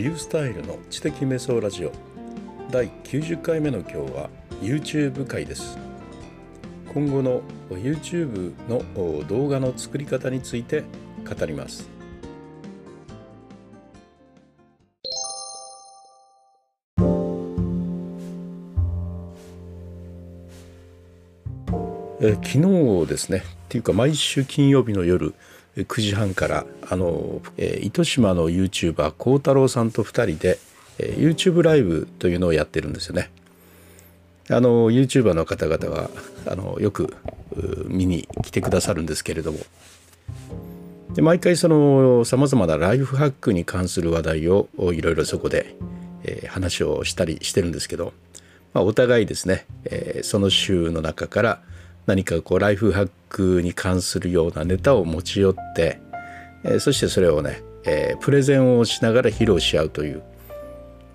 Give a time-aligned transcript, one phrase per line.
[0.00, 1.92] リュースタイルの知的瞑想ラジオ。
[2.70, 4.30] 第90回目の今日は
[4.62, 5.76] YouTube 回です。
[6.94, 10.84] 今後の YouTube の動画の作り方について
[11.28, 11.86] 語ります。
[22.22, 23.42] え昨日ですね。
[23.44, 25.34] っていうか毎週金曜日の夜
[25.84, 30.58] 9時半からあの、えー、糸島の YouTuber 幸太郎さんと2人で、
[30.98, 33.30] えー、YouTube ライブというのをやってるんですよね。
[34.48, 36.10] あの YouTuber の方々は
[36.46, 37.14] あのよく
[37.86, 39.58] 見に来てくださるんですけれども
[41.14, 45.76] で毎回そのさまざまなライフハックに関する話題をいろいろそこで、
[46.24, 48.12] えー、話をしたりしてるんですけど、
[48.74, 51.62] まあ、お互いですね、えー、その週の中から
[52.10, 56.00] 何かこうライフハックに関するようなネタを持ち寄って、
[56.64, 60.22] え、そしてそれをね、え、プレゼンをしながら披露し合うという、ま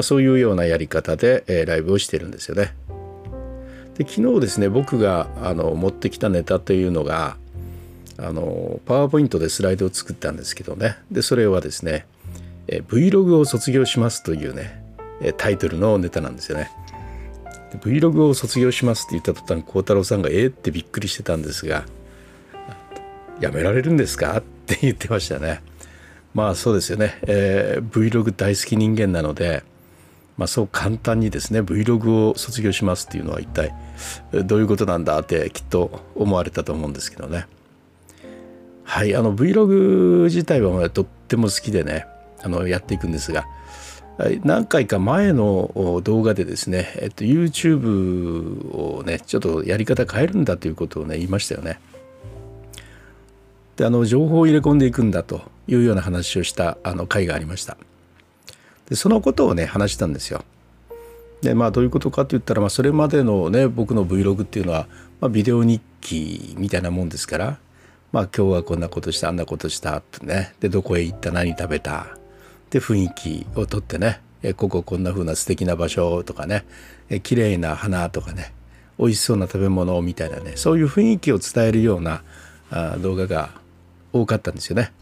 [0.00, 2.74] あ、そういうようなやり方で、え、ライブをしてるんですよね。
[3.96, 7.36] で昨日ですね僕があの持ってきたネタというのが
[8.18, 12.06] あのパワーポイントでスライドを作ったんですけどねでそれはですね
[12.68, 14.82] 「え Vlog を卒業します」というね
[15.36, 16.70] タイトルのネタなんですよね。
[17.78, 21.84] Vlog を卒業しますって言った途端孝太郎さんがええってびっくりしてたんですが
[23.40, 25.62] 「やめられるんですか?」って言ってましたね。
[26.34, 29.62] まあそうですよね、えー、Vlog 大好き人間なので、
[30.38, 33.74] まあ、そう簡単にですね Vlog を卒業しますっていうのは一体
[34.44, 37.46] どういうことなんだってきっと思われたと思うんですけどね。
[38.84, 42.06] はいあの Vlog 自体はとっても好きでね
[42.42, 43.44] あのやっていくんですが
[44.44, 51.80] 何回か前の動画でですね、えっと、YouTube をねちょっとやり方変えるんだということをね言いましたよね。
[53.76, 57.76] であの情報を入れ込んでいくんだというような話をしたあの回がありました。
[58.88, 60.44] でそのことをね話したんですよ。
[61.40, 64.86] でまあどういうことかといったら、まあ、それまでのね僕の Vlog っていうのは、
[65.20, 67.58] まあ、ビデオ日記みたいなもんですから
[68.12, 72.18] まあ今日はこんなことしたあんなことしたってねでどこへ行った何食べた
[72.72, 74.20] で雰囲気をとってね
[74.56, 76.64] こここんな風な素敵な場所とかね
[77.22, 78.52] 綺麗な花とかね
[78.98, 82.22] 美味しそうな食べ物みたいなねそういう雰囲気を伝えるような
[82.98, 83.50] 動画が
[84.12, 84.92] 多かったんですよね。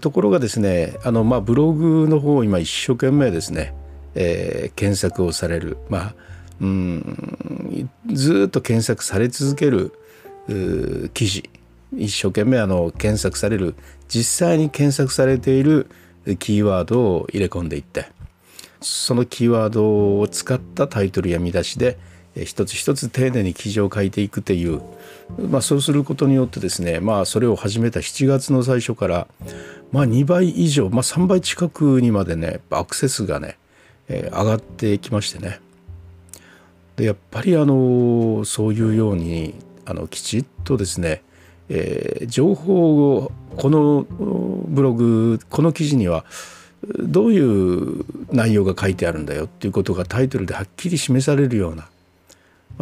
[0.00, 3.74] ところがですねあのまあブログの方を今一生懸命ですね、
[4.14, 5.76] えー、検索をされる。
[5.90, 6.14] まあ
[6.62, 9.92] うんずっと検索され続ける
[11.12, 11.50] 記事。
[11.94, 13.74] 一生懸命あの検索される。
[14.08, 15.88] 実際に検索されている
[16.38, 18.06] キーワードを入れ込んでいって。
[18.82, 21.98] そのキーワードを使ったタイトルや見出しで
[22.36, 24.80] 一つ一つ丁寧に記事を書いていくという、
[25.38, 29.26] まあ、そうすることによってですねまあそれを始めた7月の最初から、
[29.92, 33.58] まあ、2倍以上、まあ、3倍近くにまでねアクセスがね、
[34.08, 35.60] えー、上がってきましてね。
[36.96, 39.54] でやっぱりあのそういうように
[39.86, 41.22] あのきちっとですね
[41.68, 44.06] えー、情報をこの
[44.68, 46.24] ブログこの記事には
[46.98, 51.88] どういう内容が書いてあるんだよっていうことがタイトルではっきり示されるような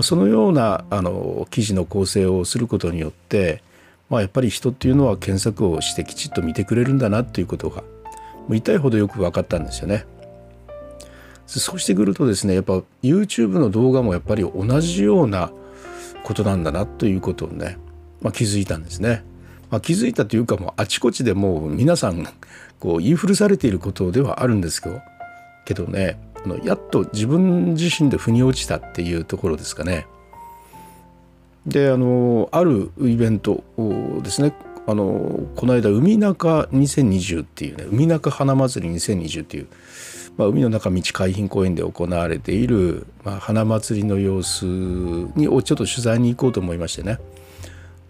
[0.03, 3.63] そのようなあの記事の構成をすることによって、
[4.09, 7.87] まあ、やっぱり人っていうのは検索をしてきちっと見てくれるんだなっていうことがも
[8.51, 10.07] う痛いほどよく分かったんですよね。
[11.47, 15.51] そうしてくるとですねやっぱ YouTube の動画もやっぱり同じような
[16.23, 17.77] ことなんだなということをね
[18.21, 19.25] まあ、気づいたんですね。
[19.71, 22.27] まあ、気づいたというかもうあちこちでもう皆さん
[22.81, 25.01] こう言い古されていることではあるんですけど
[25.65, 30.07] けどねあのやっと自分自身で腑に落ちたっていうところですかね。
[31.67, 33.63] であのあるイベント
[34.23, 34.55] ですね
[34.87, 39.67] あのこの間海中2020っていうね海中花祭り2020っていう、
[40.39, 47.19] まあ、海の中道海浜公園で行われている、まあ、花祭りの様子にをちょっと取材に行こうと思いましてね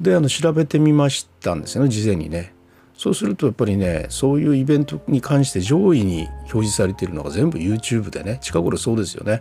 [0.00, 2.54] であの調べてみましたんですよね事前にね。
[2.96, 9.40] そうするとやっぱりねそういうイベントに関して上位に表示されているのが全部 YouTube でね近頃そうですよね。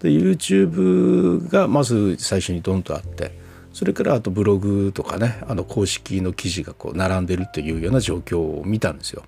[0.00, 3.38] で YouTube がまず最初にドンとあって
[3.72, 9.22] それからあとブログとかねあの公式の記事がこう並んでるというような状況を見たんですよ。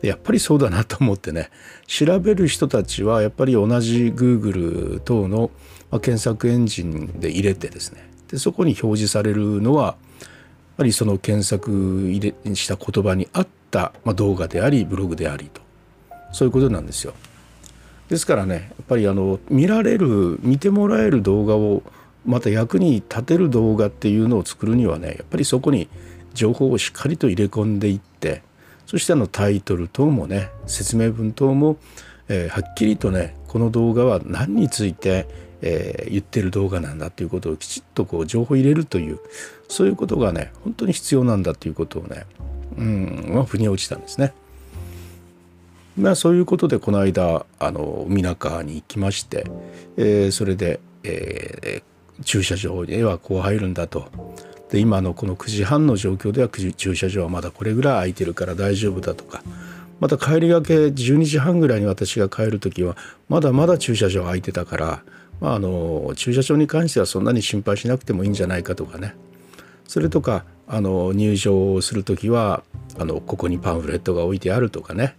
[0.00, 1.50] でやっぱりそうだなと思ってね
[1.88, 5.50] 調べる人たちはやっぱり同じ Google 等の
[5.90, 9.96] 検索エンジンで入れてですねでそこに表示されるのはやっ
[10.78, 15.60] ぱりその検索入れした言葉に合った、まあ、動画でありブログでありと
[16.32, 17.14] そういうことなんですよ。
[18.08, 21.82] ですからねやっぱりあの見られる見てもらえる動画を
[22.24, 25.88] また役に立てる動画っていうのを作るにはねやっぱりそこに
[26.34, 28.42] 情報をしっかりと入れ込んでいって
[28.86, 31.76] そしてあのタイトル等もね説明文等も、
[32.28, 35.26] えー、はっきりとねこの動画は何について、
[35.62, 39.18] えー、言ってる動画なんだということをきちっとこう情報入れるという
[39.68, 42.26] そういうことがね本当に必要なんだということをね
[42.76, 44.32] うんまあ腑に落ちたんですね。
[45.96, 49.44] まあそういうことでこの間あの海中に行きまして、
[49.96, 54.08] えー、それで、えー、駐車場へはこう入るんだと。
[54.70, 59.42] で今のこの9時半の状況では駐車場はまだこれぐらい空いてるから大丈夫だとか
[59.98, 62.96] また帰りがけ12時半ぐらいに私が帰る時は
[63.28, 65.02] まだまだ駐車場空いてたから、
[65.40, 69.14] まあ、あの駐車場に関してはそんなに心配しなくてもいいんじゃないかとかね。
[69.86, 72.62] それとかあの入場する時は
[72.98, 75.16] あのここにパンフレットが置いてあるとかね、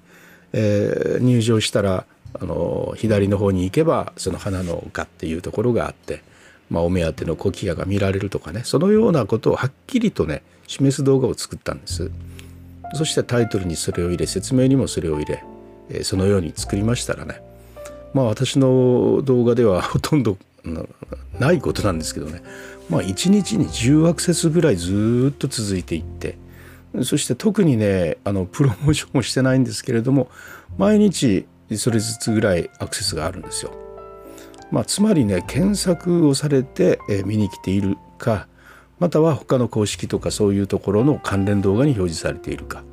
[0.54, 2.06] えー、入場したら
[2.40, 6.22] あの左の方に行けばその花の丘っていうところがあって、
[6.70, 8.62] まあ、お目当てのコキアが見られるとかね。
[8.64, 12.12] そのようなことをはっきりとね示す動画を作ったんです。
[12.94, 15.44] そしてタイトルにそれを入れ説明にもそれを入れ、
[15.90, 17.49] えー、そのように作りましたらね。
[18.14, 20.38] まあ私の動画ではほとんど
[21.40, 22.42] ないことなんですけどね。
[22.90, 26.38] まあ1日に10アクセスぐらいずっと続いていって。
[27.04, 30.28] そして特にねあのプロモーションもしてないんですけれども
[30.80, 31.46] 毎日
[31.76, 33.72] それずつぐらいアクセスがあるんですよ。
[34.72, 38.48] まあ、つまりね検索をされて、見に来ているか
[39.00, 42.84] または他の公式とかそういうところの関連動画に表示されているか、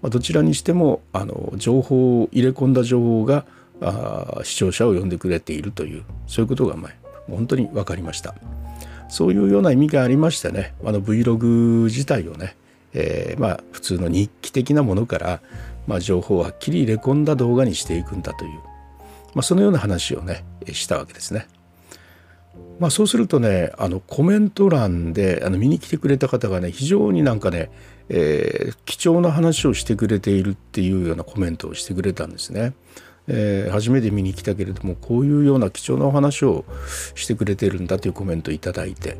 [0.00, 3.44] まあ、どちらにしてもあの情報を入れ込んだ情報が
[3.82, 6.90] あ視聴者を呼んでくれているというそういうことが、ま、
[7.28, 8.34] 本当に分かりました。
[9.08, 12.56] そういうような意味がありましてねあの Vlog 自体をね
[12.94, 15.40] えー、まあ普通の日記的なものから、
[15.86, 18.60] まあ、情報をはっきり入れ込んだ動画にしていくんだという、
[19.34, 21.46] まあ、そのような話をねしたわけですね。
[22.78, 27.70] まあ、そうするとねあのコメント欄であの見に来てくれた方がね非常になんかね、
[28.08, 32.74] えー、貴重な話をしてくれているっていうようなコメントをしてくれたんですね。
[33.28, 36.64] えー、初めて見に来たけれどもこういうような貴重なお話を
[37.14, 39.16] してくれてるんだというコメントをいただいて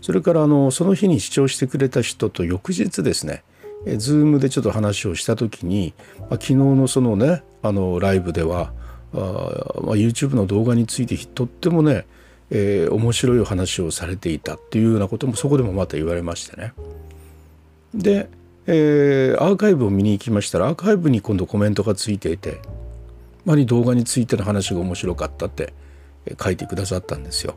[0.00, 3.42] それからあのその日に視聴してくれた人と翌日ですね
[3.86, 8.72] え Zoom でちょっと話をした時に、まあ、昨日のそのねあのライブでは
[9.12, 12.06] あ、まあ、YouTube の動画についてとってもね、
[12.50, 16.72] えー、面白いお話をされていたっていうようなこともそこでもまた言われましてね。
[17.94, 18.28] で、
[18.66, 22.60] えー、アーカイブを見に行きましたらアーカイブに今度コメントがついていて
[23.44, 25.72] 「まり動画についての話が面白かった」って
[26.42, 27.54] 書いてくださったんですよ。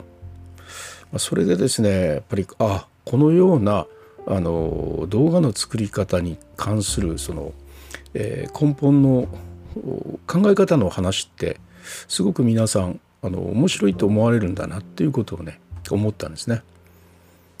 [1.16, 3.86] それでですねやっぱりあこのような
[4.26, 7.52] あの動画の作り方に関するその、
[8.12, 9.26] えー、根本の
[10.26, 11.58] 考え方の話って
[12.08, 15.60] すごく皆さんあの面白いと思われるんだなっていうことをね
[15.90, 16.62] 思ったんですね。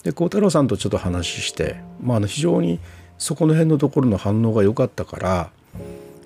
[0.02, 2.78] で孝太郎さんとちょっと話して、まあ、あの非常に
[3.16, 5.50] そこの辺のところの反応が良かったから、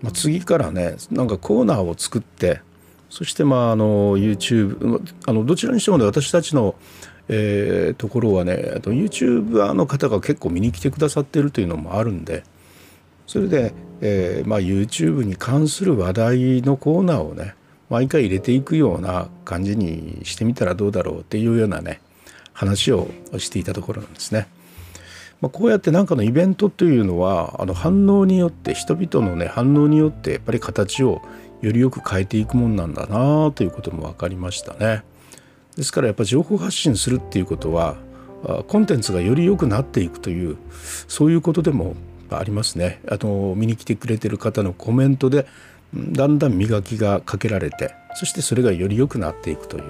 [0.02, 2.60] まあ、次からねなんかコーナーを作って
[3.08, 6.74] そしてまああの YouTube あのどちらにしてもね私たちの
[7.28, 12.44] えー、ところはね YouTuber の方が結構見に来てくださってるというのもあるんで
[13.26, 17.54] それで、えーまあ、YouTube に関する話題のコーナーをね
[17.88, 22.00] 毎回入れていくような感じにしてみたらどうだろうっていうようなね
[22.52, 23.08] 話を
[23.38, 24.48] していたところなんですね。
[25.42, 31.20] まあ、こうやって何かのイベントというのはあの反応によって人々のね反応によってやっぱり形を
[31.60, 35.02] よりよく変えていくもんなんだなということも分かりましたね。
[35.76, 37.96] ですからやっぱ情報発信するっていうことは
[38.68, 40.56] コンテンツがより良くなっていくという
[41.08, 41.96] そういうことでも
[42.30, 43.00] ありますね。
[43.08, 45.46] あの見に来てくれてる方のコメントで
[45.92, 49.84] だんだん磨きがかけられてそしてそれがより良くなっていくという、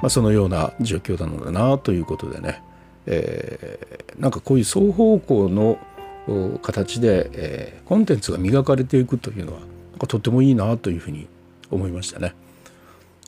[0.00, 2.62] まあ、そのような状況なのだなということでね、
[3.06, 5.78] えー、なんかこういう双方向の
[6.62, 11.28] 形で、えー、コンテンツが磨かれていくというのはなんかとってもいいなというふうに
[11.70, 12.34] 思いましたね。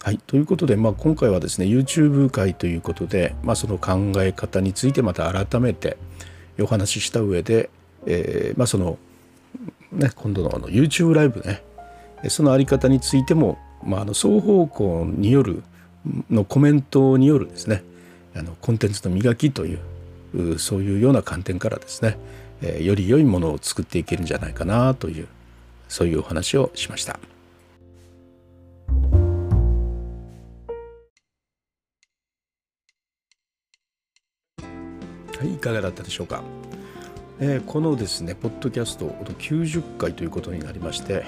[0.05, 5.97] はい、ということで、まあ、今回はですね YouTube 会ということで、まあ、その考え方についてまた改めて
[6.61, 7.71] お話しした上で、
[8.05, 8.99] えー、まあ、その、
[9.93, 11.63] ね、今度のあの YouTube ライブね
[12.29, 15.63] その在り方についても、まあ、あの双方向による
[16.31, 17.83] のコメントによるですね
[18.37, 22.19] あのコンテンツの磨きというそういうような観点からですね、
[22.61, 25.29] えー、より良いものを作っていけるんじゃないかなという
[25.89, 27.19] そういうお話をしました。
[35.39, 36.43] はい、いかがだったでしょうか？
[37.41, 41.25] えー、このですね、ポッドキャスト90回ということになりまして、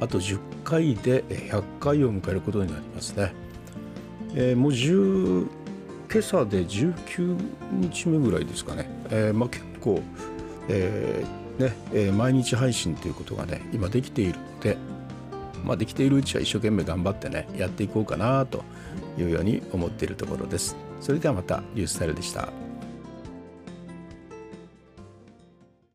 [0.00, 3.32] あと10回で100回を迎えることになりますね。
[4.34, 5.46] えー、もう10
[6.14, 7.36] 今朝で19
[7.72, 8.88] 日目ぐらいですかね。
[9.10, 10.00] えー、まあ、結構、
[10.68, 11.24] え
[11.58, 14.76] ね、えー、毎日配信ということがね今できているので、
[15.64, 18.62] まあ、できているうちは一生懸命頑張ってねやっていこうかなと
[19.18, 20.76] いうように思っているところです。
[21.00, 22.63] それではまたニュースタイルでした。